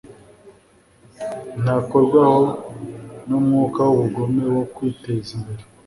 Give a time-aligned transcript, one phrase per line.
[1.61, 2.41] Ntakorwaho
[3.27, 5.61] numwuka wubugome wo kwiteza imbere